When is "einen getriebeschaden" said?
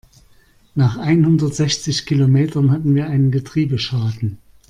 3.05-4.39